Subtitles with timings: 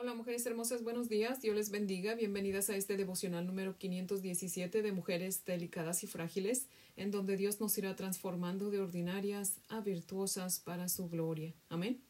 [0.00, 4.92] Hola mujeres hermosas, buenos días, Dios les bendiga, bienvenidas a este devocional número 517 de
[4.92, 10.88] mujeres delicadas y frágiles, en donde Dios nos irá transformando de ordinarias a virtuosas para
[10.88, 11.52] su gloria.
[11.68, 12.00] Amén.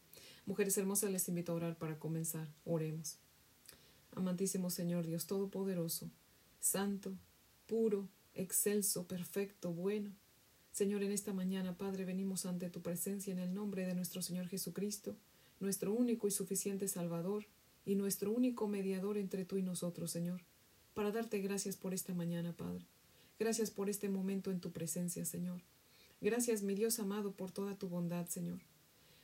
[0.45, 2.47] Mujeres hermosas, les invito a orar para comenzar.
[2.63, 3.17] Oremos.
[4.11, 6.11] Amantísimo Señor Dios Todopoderoso,
[6.59, 7.17] Santo,
[7.65, 10.11] puro, excelso, perfecto, bueno.
[10.71, 14.47] Señor, en esta mañana, Padre, venimos ante tu presencia en el nombre de nuestro Señor
[14.47, 15.15] Jesucristo,
[15.59, 17.47] nuestro único y suficiente Salvador,
[17.89, 20.41] y nuestro único mediador entre tú y nosotros, Señor,
[20.93, 22.85] para darte gracias por esta mañana, Padre.
[23.39, 25.63] Gracias por este momento en tu presencia, Señor.
[26.21, 28.59] Gracias, mi Dios amado, por toda tu bondad, Señor.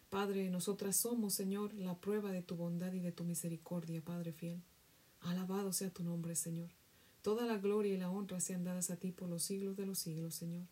[0.09, 4.63] Padre, nosotras somos, Señor, la prueba de tu bondad y de tu misericordia, Padre fiel.
[5.21, 6.71] Alabado sea tu nombre, Señor.
[7.21, 9.99] Toda la gloria y la honra sean dadas a ti por los siglos de los
[9.99, 10.65] siglos, Señor.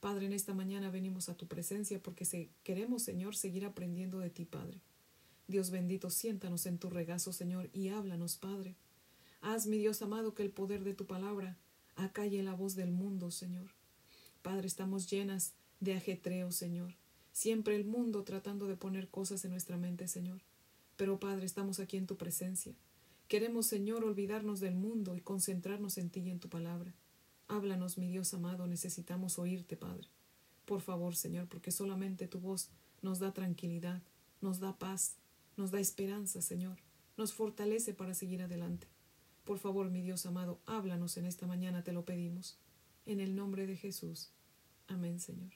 [0.00, 4.44] Padre, en esta mañana venimos a tu presencia porque queremos, Señor, seguir aprendiendo de ti,
[4.44, 4.80] Padre.
[5.48, 8.76] Dios bendito, siéntanos en tu regazo, Señor, y háblanos, Padre.
[9.40, 11.58] Haz, mi Dios amado, que el poder de tu palabra
[11.96, 13.70] acalle la voz del mundo, Señor.
[14.42, 16.94] Padre, estamos llenas de ajetreo, Señor.
[17.32, 20.40] Siempre el mundo tratando de poner cosas en nuestra mente, Señor.
[20.96, 22.74] Pero, Padre, estamos aquí en tu presencia.
[23.28, 26.94] Queremos, Señor, olvidarnos del mundo y concentrarnos en ti y en tu palabra.
[27.48, 30.08] Háblanos, mi Dios amado, necesitamos oírte, Padre.
[30.66, 32.68] Por favor, Señor, porque solamente tu voz
[33.00, 34.02] nos da tranquilidad,
[34.40, 35.16] nos da paz,
[35.56, 36.78] nos da esperanza, Señor,
[37.16, 38.86] nos fortalece para seguir adelante.
[39.44, 42.58] Por favor, mi Dios amado, háblanos en esta mañana, te lo pedimos.
[43.06, 44.30] En el nombre de Jesús.
[44.86, 45.50] Amén, Señor.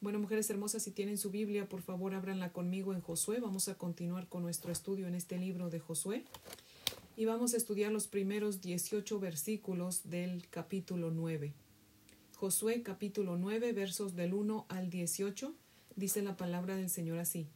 [0.00, 3.40] Bueno, mujeres hermosas, si tienen su Biblia, por favor, ábranla conmigo en Josué.
[3.40, 6.24] Vamos a continuar con nuestro estudio en este libro de Josué.
[7.16, 11.52] Y vamos a estudiar los primeros 18 versículos del capítulo 9.
[12.36, 15.54] Josué capítulo 9, versos del 1 al 18,
[15.96, 17.46] dice la palabra del Señor así.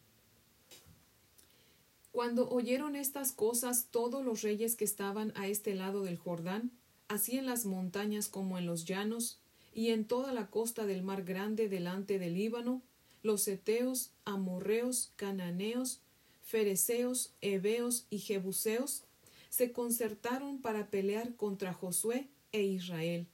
[2.15, 6.71] Cuando oyeron estas cosas todos los reyes que estaban a este lado del Jordán,
[7.09, 9.41] así en las montañas como en los llanos,
[9.75, 12.83] y en toda la costa del mar grande delante del Líbano,
[13.25, 16.03] los eteos, amorreos, cananeos,
[16.45, 19.03] fereceos, heveos y jebuseos,
[19.51, 23.27] se concertaron para pelear contra Josué e Israel.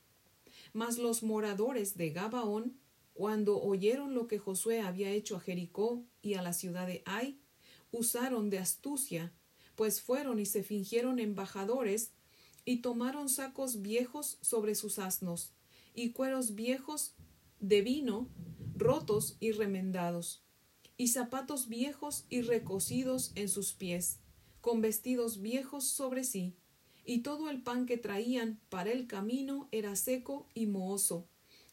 [0.72, 2.78] Mas los moradores de Gabaón,
[3.12, 7.36] cuando oyeron lo que Josué había hecho a Jericó y a la ciudad de Ai,
[7.92, 9.32] usaron de astucia,
[9.76, 12.12] pues fueron y se fingieron embajadores
[12.64, 15.52] y tomaron sacos viejos sobre sus asnos
[15.94, 17.14] y cueros viejos
[17.60, 18.28] de vino
[18.76, 20.42] rotos y remendados
[20.96, 24.20] y zapatos viejos y recocidos en sus pies
[24.60, 26.54] con vestidos viejos sobre sí.
[27.04, 31.26] Y todo el pan que traían para el camino era seco y mohoso.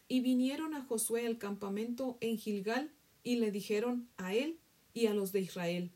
[0.08, 2.90] Y vinieron a Josué al campamento en Gilgal
[3.22, 4.58] y le dijeron a él
[4.94, 5.92] y a los de Israel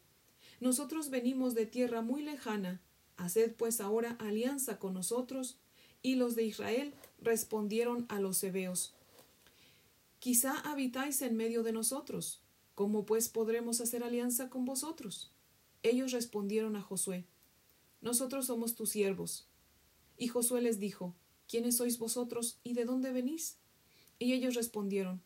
[0.62, 2.80] nosotros venimos de tierra muy lejana,
[3.16, 5.58] haced pues ahora alianza con nosotros.
[6.02, 8.94] Y los de Israel respondieron a los hebeos,
[10.20, 12.42] Quizá habitáis en medio de nosotros.
[12.76, 15.32] ¿Cómo pues podremos hacer alianza con vosotros?
[15.82, 17.24] Ellos respondieron a Josué,
[18.00, 19.48] Nosotros somos tus siervos.
[20.16, 21.12] Y Josué les dijo,
[21.48, 23.56] ¿Quiénes sois vosotros y de dónde venís?
[24.20, 25.22] Y ellos respondieron,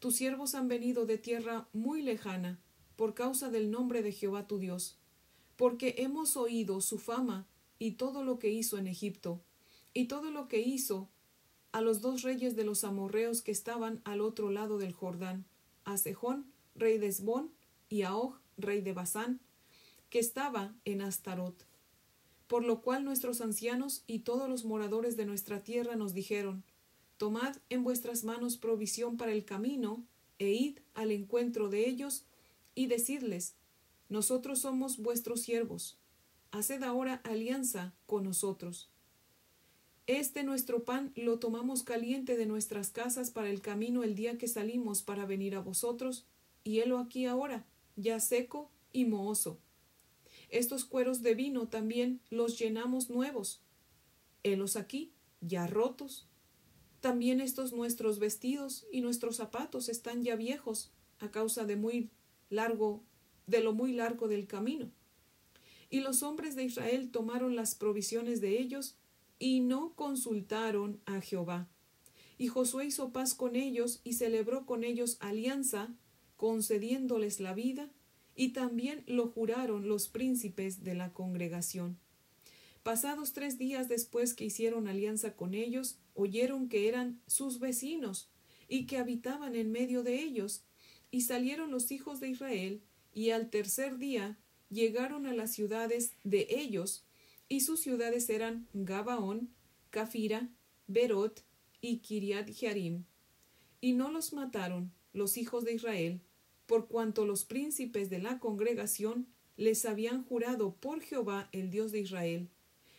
[0.00, 2.58] Tus siervos han venido de tierra muy lejana,
[2.96, 4.98] por causa del nombre de Jehová tu Dios,
[5.56, 7.46] porque hemos oído su fama
[7.78, 9.40] y todo lo que hizo en Egipto,
[9.94, 11.08] y todo lo que hizo
[11.72, 15.44] a los dos reyes de los amorreos que estaban al otro lado del Jordán,
[15.84, 17.50] a Sejón, rey de Esbón,
[17.88, 19.40] y a Og, rey de Basán,
[20.08, 21.66] que estaba en Astarot.
[22.46, 26.64] Por lo cual nuestros ancianos y todos los moradores de nuestra tierra nos dijeron,
[27.16, 30.04] Tomad en vuestras manos provisión para el camino,
[30.38, 32.24] e id al encuentro de ellos,
[32.74, 33.56] y decidles,
[34.08, 35.98] Nosotros somos vuestros siervos,
[36.50, 38.90] haced ahora alianza con nosotros.
[40.06, 44.48] Este nuestro pan lo tomamos caliente de nuestras casas para el camino el día que
[44.48, 46.26] salimos para venir a vosotros,
[46.64, 47.64] y helo aquí ahora,
[47.96, 49.58] ya seco y mohoso.
[50.48, 53.62] Estos cueros de vino también los llenamos nuevos.
[54.42, 56.26] Helos aquí, ya rotos.
[57.00, 62.10] También estos nuestros vestidos y nuestros zapatos están ya viejos, a causa de muy
[62.52, 63.02] largo,
[63.46, 64.90] de lo muy largo del camino.
[65.90, 68.96] Y los hombres de Israel tomaron las provisiones de ellos
[69.38, 71.68] y no consultaron a Jehová.
[72.38, 75.94] Y Josué hizo paz con ellos y celebró con ellos alianza,
[76.36, 77.90] concediéndoles la vida,
[78.34, 81.98] y también lo juraron los príncipes de la congregación.
[82.82, 88.28] Pasados tres días después que hicieron alianza con ellos, oyeron que eran sus vecinos
[88.68, 90.64] y que habitaban en medio de ellos,
[91.12, 92.82] y salieron los hijos de Israel,
[93.14, 94.38] y al tercer día
[94.70, 97.04] llegaron a las ciudades de ellos,
[97.48, 99.50] y sus ciudades eran Gabaón,
[99.90, 100.48] Cafira,
[100.88, 101.44] Berot
[101.82, 103.04] y Kiriat Jearim.
[103.80, 106.22] Y no los mataron los hijos de Israel,
[106.66, 109.26] por cuanto los príncipes de la congregación
[109.58, 112.48] les habían jurado por Jehová el Dios de Israel,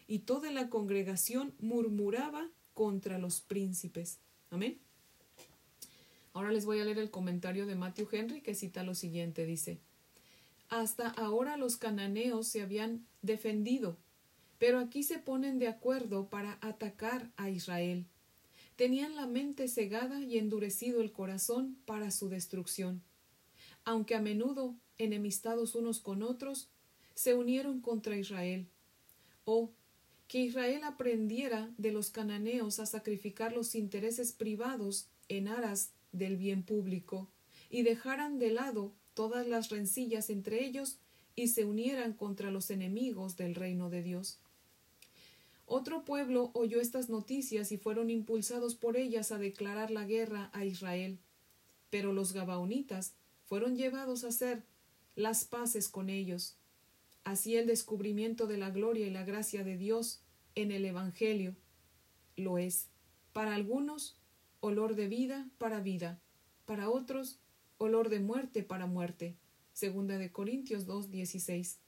[0.05, 4.19] y toda la congregación murmuraba contra los príncipes.
[4.51, 4.79] Amén.
[6.33, 9.77] Ahora les voy a leer el comentario de Matthew Henry que cita lo siguiente, dice,
[10.69, 13.97] Hasta ahora los cananeos se habían defendido,
[14.57, 18.05] pero aquí se ponen de acuerdo para atacar a Israel.
[18.75, 23.03] Tenían la mente cegada y endurecido el corazón para su destrucción.
[23.85, 26.69] Aunque a menudo enemistados unos con otros,
[27.13, 28.67] se unieron contra Israel.
[29.45, 29.69] Oh,
[30.27, 36.63] que Israel aprendiera de los cananeos a sacrificar los intereses privados en aras del bien
[36.63, 37.27] público,
[37.69, 40.97] y dejaran de lado todas las rencillas entre ellos
[41.35, 44.39] y se unieran contra los enemigos del reino de Dios.
[45.65, 50.65] Otro pueblo oyó estas noticias y fueron impulsados por ellas a declarar la guerra a
[50.65, 51.17] Israel.
[51.89, 53.13] Pero los Gabaonitas
[53.45, 54.63] fueron llevados a hacer
[55.15, 56.57] las paces con ellos.
[57.23, 60.21] Así el descubrimiento de la gloria y la gracia de Dios
[60.55, 61.55] en el Evangelio
[62.35, 62.87] lo es.
[63.31, 64.17] Para algunos,
[64.63, 66.21] olor de vida para vida,
[66.63, 67.41] para otros,
[67.79, 69.35] olor de muerte para muerte.
[69.73, 71.79] Segunda de Corintios 2, 16.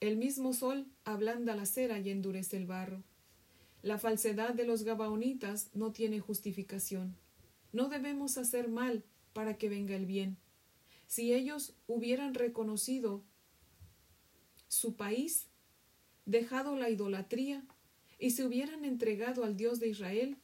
[0.00, 3.04] El mismo sol ablanda la cera y endurece el barro.
[3.80, 7.16] La falsedad de los gabaonitas no tiene justificación.
[7.70, 10.36] No debemos hacer mal para que venga el bien.
[11.06, 13.22] Si ellos hubieran reconocido
[14.66, 15.46] su país,
[16.26, 17.64] dejado la idolatría
[18.18, 20.38] y se hubieran entregado al Dios de Israel,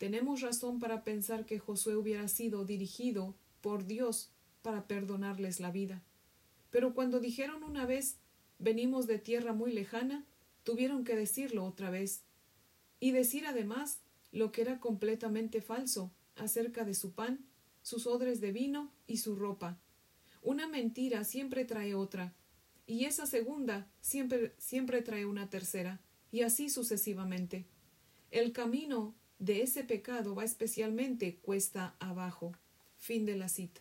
[0.00, 4.30] tenemos razón para pensar que Josué hubiera sido dirigido por Dios
[4.62, 6.02] para perdonarles la vida.
[6.70, 8.16] Pero cuando dijeron una vez
[8.58, 10.24] venimos de tierra muy lejana,
[10.62, 12.22] tuvieron que decirlo otra vez,
[12.98, 14.00] y decir además
[14.32, 17.44] lo que era completamente falso acerca de su pan,
[17.82, 19.78] sus odres de vino y su ropa.
[20.40, 22.32] Una mentira siempre trae otra,
[22.86, 26.00] y esa segunda siempre, siempre trae una tercera,
[26.32, 27.66] y así sucesivamente.
[28.30, 32.52] El camino de ese pecado va especialmente cuesta abajo.
[32.98, 33.80] Fin de la cita.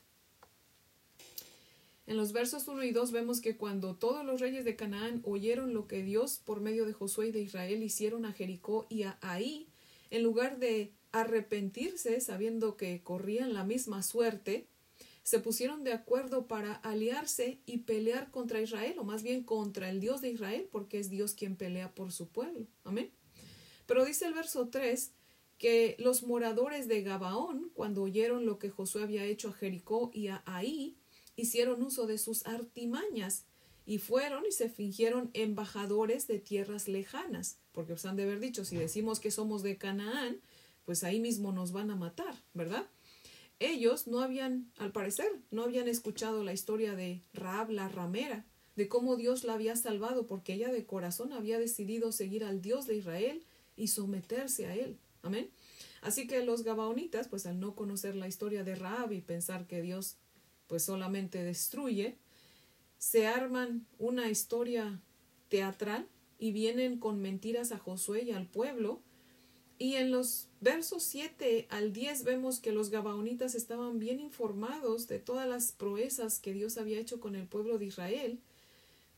[2.07, 5.75] En los versos 1 y 2 vemos que cuando todos los reyes de Canaán oyeron
[5.75, 9.19] lo que Dios por medio de Josué y de Israel hicieron a Jericó y a
[9.21, 9.67] Ahí,
[10.09, 14.65] en lugar de arrepentirse sabiendo que corrían la misma suerte,
[15.23, 19.99] se pusieron de acuerdo para aliarse y pelear contra Israel, o más bien contra el
[19.99, 22.65] Dios de Israel, porque es Dios quien pelea por su pueblo.
[22.83, 23.11] Amén.
[23.85, 25.11] Pero dice el verso 3
[25.59, 30.29] que los moradores de Gabaón, cuando oyeron lo que Josué había hecho a Jericó y
[30.29, 30.95] a Ahí,
[31.35, 33.45] hicieron uso de sus artimañas
[33.85, 38.63] y fueron y se fingieron embajadores de tierras lejanas, porque os han de haber dicho,
[38.63, 40.39] si decimos que somos de Canaán,
[40.85, 42.87] pues ahí mismo nos van a matar, ¿verdad?
[43.59, 48.45] Ellos no habían, al parecer, no habían escuchado la historia de Raab la ramera,
[48.77, 52.87] de cómo Dios la había salvado porque ella de corazón había decidido seguir al Dios
[52.87, 53.43] de Israel
[53.75, 54.97] y someterse a él.
[55.21, 55.49] Amén.
[56.01, 59.81] Así que los gabaonitas, pues al no conocer la historia de Raab y pensar que
[59.81, 60.15] Dios
[60.67, 62.15] pues solamente destruye,
[62.97, 65.01] se arman una historia
[65.49, 66.07] teatral
[66.37, 69.01] y vienen con mentiras a Josué y al pueblo.
[69.77, 75.19] Y en los versos 7 al 10 vemos que los gabaonitas estaban bien informados de
[75.19, 78.39] todas las proezas que Dios había hecho con el pueblo de Israel,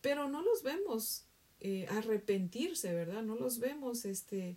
[0.01, 1.25] pero no los vemos
[1.59, 3.23] eh, arrepentirse, ¿verdad?
[3.23, 4.55] No los vemos este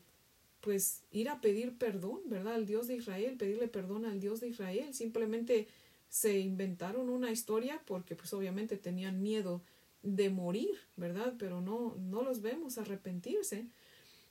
[0.64, 2.54] pues ir a pedir perdón, ¿verdad?
[2.54, 4.94] Al Dios de Israel, pedirle perdón al Dios de Israel.
[4.94, 5.68] Simplemente
[6.08, 9.60] se inventaron una historia porque pues obviamente tenían miedo
[10.02, 11.34] de morir, ¿verdad?
[11.38, 13.66] Pero no, no los vemos arrepentirse.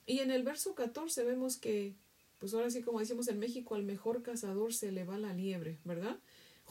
[0.07, 1.93] Y en el verso 14 vemos que,
[2.39, 5.77] pues ahora sí como decimos en México, al mejor cazador se le va la liebre,
[5.83, 6.17] ¿verdad?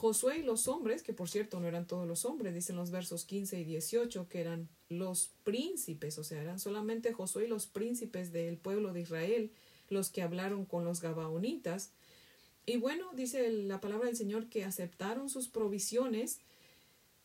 [0.03, 3.25] Josué y los hombres, que por cierto no eran todos los hombres, dicen los versos
[3.25, 8.33] 15 y 18, que eran los príncipes, o sea, eran solamente Josué y los príncipes
[8.33, 9.53] del pueblo de Israel
[9.91, 11.93] los que hablaron con los gabaonitas.
[12.67, 16.41] Y bueno, dice la palabra del Señor que aceptaron sus provisiones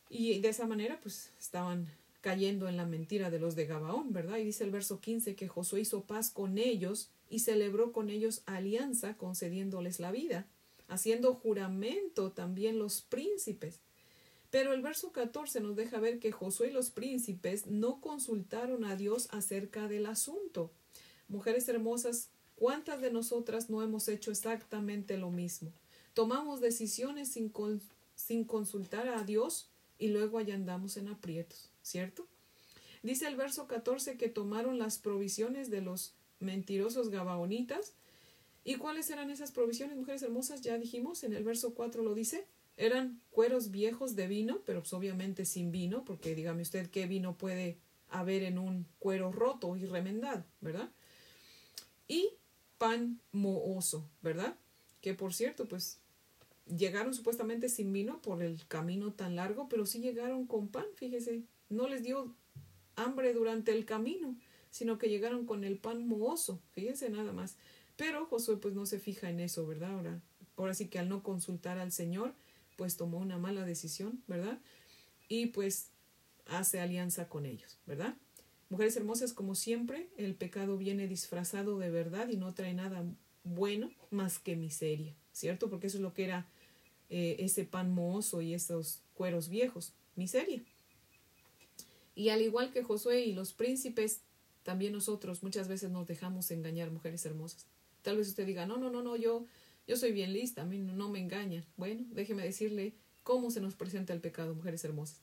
[0.08, 1.88] y de esa manera pues estaban
[2.22, 4.38] cayendo en la mentira de los de Gabaón, ¿verdad?
[4.38, 8.44] Y dice el verso 15 que Josué hizo paz con ellos y celebró con ellos
[8.46, 10.46] alianza concediéndoles la vida
[10.88, 13.80] haciendo juramento también los príncipes.
[14.50, 18.96] Pero el verso 14 nos deja ver que Josué y los príncipes no consultaron a
[18.96, 20.72] Dios acerca del asunto.
[21.28, 25.74] Mujeres hermosas, ¿cuántas de nosotras no hemos hecho exactamente lo mismo?
[26.14, 27.52] Tomamos decisiones sin,
[28.16, 31.70] sin consultar a Dios y luego allá andamos en aprietos.
[31.88, 32.28] ¿cierto?
[33.02, 37.94] Dice el verso 14 que tomaron las provisiones de los mentirosos gabaonitas.
[38.68, 40.60] ¿Y cuáles eran esas provisiones, mujeres hermosas?
[40.60, 42.46] Ya dijimos, en el verso 4 lo dice.
[42.76, 47.38] Eran cueros viejos de vino, pero pues obviamente sin vino, porque dígame usted qué vino
[47.38, 47.78] puede
[48.10, 50.92] haber en un cuero roto y remendado, ¿verdad?
[52.10, 52.32] Y
[52.78, 54.58] pan mohoso, ¿verdad?
[55.00, 56.02] Que por cierto, pues
[56.66, 61.44] llegaron supuestamente sin vino por el camino tan largo, pero sí llegaron con pan, fíjese,
[61.70, 62.36] no les dio
[62.98, 64.36] hambre durante el camino,
[64.72, 67.56] sino que llegaron con el pan mohoso, fíjense nada más.
[67.98, 69.92] Pero Josué pues no se fija en eso, ¿verdad?
[69.92, 70.22] Ahora,
[70.56, 72.34] ahora sí que al no consultar al Señor,
[72.78, 74.60] pues tomó una mala decisión, ¿verdad?
[75.28, 75.90] Y pues
[76.46, 78.16] hace alianza con ellos, ¿verdad?
[78.70, 83.04] Mujeres hermosas, como siempre, el pecado viene disfrazado de verdad y no trae nada
[83.44, 85.70] bueno más que miseria, ¿cierto?
[85.70, 86.48] Porque eso es lo que era
[87.10, 90.62] eh, ese pan mohoso y esos cueros viejos, miseria.
[92.14, 94.22] Y al igual que Josué y los príncipes,
[94.64, 97.66] también nosotros muchas veces nos dejamos engañar, mujeres hermosas.
[98.02, 99.46] Tal vez usted diga, no, no, no, no, yo,
[99.88, 101.66] yo soy bien lista, a mí no me engañan.
[101.76, 105.22] Bueno, déjeme decirle cómo se nos presenta el pecado, mujeres hermosas.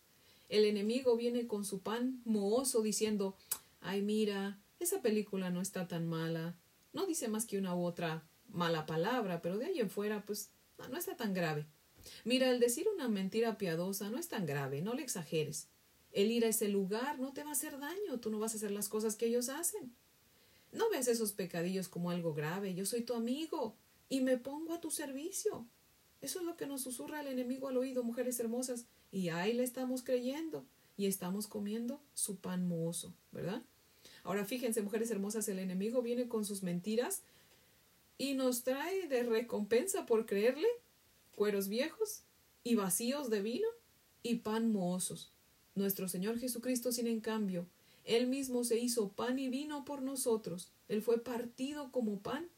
[0.48, 3.36] El enemigo viene con su pan mohoso diciendo,
[3.80, 6.56] ay mira, esa película no está tan mala.
[6.92, 10.50] No dice más que una u otra mala palabra, pero de ahí en fuera, pues
[10.90, 11.66] no está tan grave.
[12.24, 15.68] Mira, el decir una mentira piadosa no es tan grave, no le exageres.
[16.12, 18.56] El ir a ese lugar no te va a hacer daño, tú no vas a
[18.56, 19.94] hacer las cosas que ellos hacen.
[20.74, 23.76] No ves esos pecadillos como algo grave, yo soy tu amigo
[24.08, 25.66] y me pongo a tu servicio.
[26.20, 29.62] Eso es lo que nos susurra el enemigo al oído, mujeres hermosas, y ahí le
[29.62, 30.66] estamos creyendo
[30.96, 33.62] y estamos comiendo su pan mohoso, ¿verdad?
[34.24, 37.22] Ahora fíjense, mujeres hermosas, el enemigo viene con sus mentiras
[38.18, 40.68] y nos trae de recompensa por creerle
[41.36, 42.22] cueros viejos
[42.64, 43.68] y vacíos de vino
[44.22, 45.30] y pan mohosos.
[45.74, 47.66] Nuestro Señor Jesucristo, sin en cambio,
[48.04, 50.70] Él mismo se hizo pan y vino por nosotros.
[50.88, 52.48] Él fue partido como pan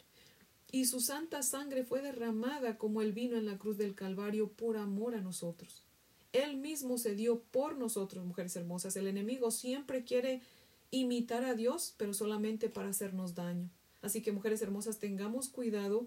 [0.72, 4.76] y su santa sangre fue derramada como el vino en la cruz del Calvario por
[4.76, 5.84] amor a nosotros.
[6.32, 8.96] Él mismo se dio por nosotros, mujeres hermosas.
[8.96, 10.42] El enemigo siempre quiere
[10.90, 13.70] imitar a Dios, pero solamente para hacernos daño.
[14.02, 16.06] Así que, mujeres hermosas, tengamos cuidado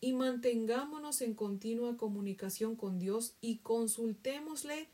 [0.00, 4.88] y mantengámonos en continua comunicación con Dios y consultémosle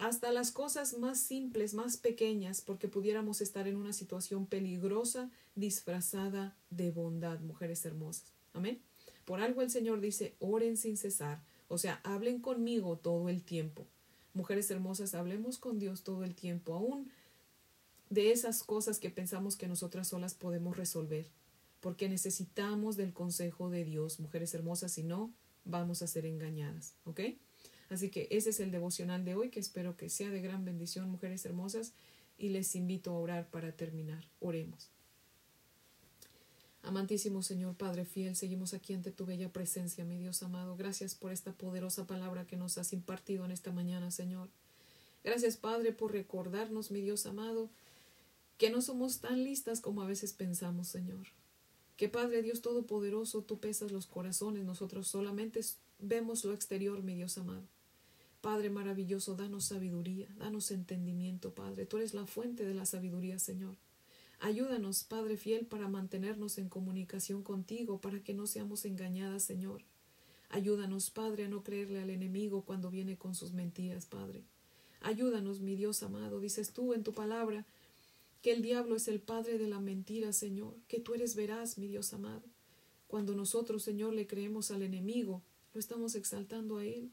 [0.00, 6.56] hasta las cosas más simples, más pequeñas, porque pudiéramos estar en una situación peligrosa disfrazada
[6.70, 8.32] de bondad, mujeres hermosas.
[8.52, 8.80] Amén.
[9.24, 13.86] Por algo el Señor dice, oren sin cesar, o sea, hablen conmigo todo el tiempo.
[14.34, 17.10] Mujeres hermosas, hablemos con Dios todo el tiempo, aún
[18.08, 21.26] de esas cosas que pensamos que nosotras solas podemos resolver
[21.80, 25.32] porque necesitamos del consejo de Dios, mujeres hermosas, si no,
[25.64, 27.20] vamos a ser engañadas, ¿ok?
[27.90, 31.10] Así que ese es el devocional de hoy, que espero que sea de gran bendición,
[31.10, 31.92] mujeres hermosas,
[32.38, 34.24] y les invito a orar para terminar.
[34.40, 34.88] Oremos.
[36.82, 40.76] Amantísimo Señor Padre fiel, seguimos aquí ante tu bella presencia, mi Dios amado.
[40.76, 44.48] Gracias por esta poderosa palabra que nos has impartido en esta mañana, Señor.
[45.22, 47.68] Gracias, Padre, por recordarnos, mi Dios amado,
[48.56, 51.26] que no somos tan listas como a veces pensamos, Señor.
[51.98, 55.60] Que Padre Dios Todopoderoso, tú pesas los corazones, nosotros solamente
[55.98, 57.64] vemos lo exterior, mi Dios amado.
[58.40, 61.86] Padre maravilloso, danos sabiduría, danos entendimiento, Padre.
[61.86, 63.76] Tú eres la fuente de la sabiduría, Señor.
[64.40, 69.82] Ayúdanos, Padre fiel, para mantenernos en comunicación contigo, para que no seamos engañadas, Señor.
[70.48, 74.42] Ayúdanos, Padre, a no creerle al enemigo cuando viene con sus mentiras, Padre.
[75.02, 77.66] Ayúdanos, mi Dios amado, dices tú en tu palabra,
[78.42, 81.88] que el diablo es el padre de la mentira, Señor, que tú eres veraz, mi
[81.88, 82.42] Dios amado.
[83.06, 85.42] Cuando nosotros, Señor, le creemos al enemigo,
[85.74, 87.10] lo estamos exaltando a Él.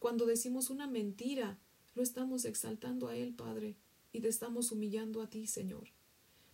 [0.00, 1.58] Cuando decimos una mentira,
[1.94, 3.76] lo estamos exaltando a Él, Padre,
[4.12, 5.88] y te estamos humillando a ti, Señor.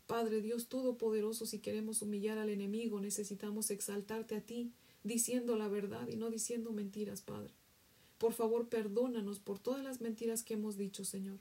[0.09, 4.73] Padre Dios Todopoderoso, si queremos humillar al enemigo, necesitamos exaltarte a ti,
[5.05, 7.55] diciendo la verdad y no diciendo mentiras, Padre.
[8.19, 11.39] Por favor, perdónanos por todas las mentiras que hemos dicho, Señor,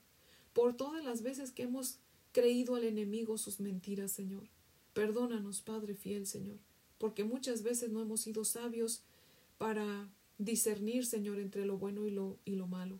[0.54, 1.98] por todas las veces que hemos
[2.34, 4.48] creído al enemigo sus mentiras, Señor.
[4.94, 6.60] Perdónanos, Padre fiel, Señor,
[7.00, 9.02] porque muchas veces no hemos sido sabios
[9.58, 10.08] para
[10.38, 13.00] discernir, Señor, entre lo bueno y lo, y lo malo.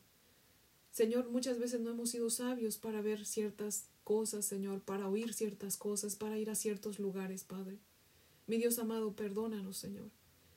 [0.92, 5.78] Señor, muchas veces no hemos sido sabios para ver ciertas cosas, Señor, para oír ciertas
[5.78, 7.80] cosas, para ir a ciertos lugares, Padre.
[8.48, 10.10] Mi Dios amado, perdónanos, Señor,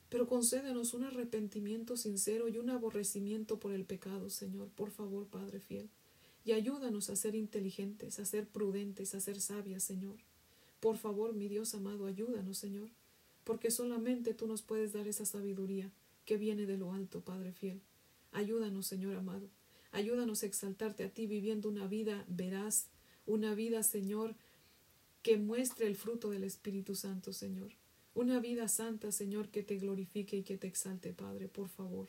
[0.09, 5.61] pero concédenos un arrepentimiento sincero y un aborrecimiento por el pecado, Señor, por favor, Padre
[5.61, 5.91] fiel
[6.49, 10.17] y ayúdanos a ser inteligentes, a ser prudentes, a ser sabias, Señor.
[10.81, 12.89] Por favor, mi Dios amado, ayúdanos, Señor,
[13.45, 15.93] porque solamente tú nos puedes dar esa sabiduría
[16.29, 17.81] que viene de lo alto, Padre fiel.
[18.33, 19.49] Ayúdanos, Señor amado,
[19.93, 22.89] Ayúdanos a exaltarte a ti viviendo una vida veraz,
[23.25, 24.35] una vida, Señor,
[25.23, 27.73] que muestre el fruto del Espíritu Santo, Señor.
[28.13, 32.09] Una vida santa, Señor, que te glorifique y que te exalte, Padre, por favor.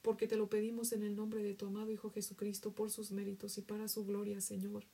[0.00, 3.58] Porque te lo pedimos en el nombre de tu amado Hijo Jesucristo, por sus méritos
[3.58, 4.84] y para su gloria, Señor.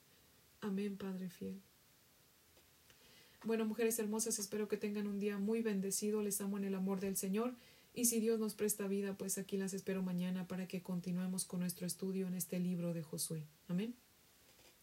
[0.60, 1.60] Amén, Padre fiel.
[3.44, 6.20] Bueno, mujeres hermosas, espero que tengan un día muy bendecido.
[6.20, 7.54] Les amo en el amor del Señor.
[7.96, 11.60] Y si Dios nos presta vida, pues aquí las espero mañana para que continuemos con
[11.60, 13.48] nuestro estudio en este libro de Josué.
[13.68, 13.96] Amén.